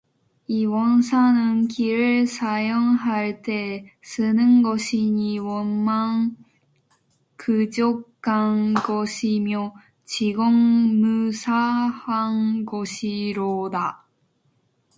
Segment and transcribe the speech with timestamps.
[0.47, 6.35] 이 원상은 귀를 사용할 때에 쓰는 것이니 원만
[7.37, 10.55] 구족한 것이며 지공
[11.01, 14.03] 무사한 것이로다.